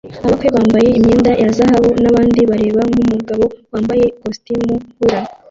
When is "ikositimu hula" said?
4.11-5.19